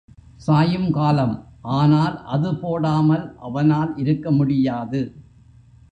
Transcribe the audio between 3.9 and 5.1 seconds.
இருக்க முடியாது.